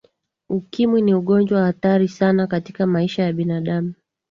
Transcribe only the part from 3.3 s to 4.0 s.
binadamu